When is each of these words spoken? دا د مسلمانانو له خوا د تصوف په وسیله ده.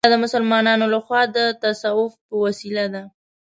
دا 0.05 0.09
د 0.13 0.15
مسلمانانو 0.25 0.85
له 0.93 0.99
خوا 1.05 1.21
د 1.35 1.37
تصوف 1.61 2.11
په 2.27 2.35
وسیله 2.45 2.85
ده. 2.93 3.03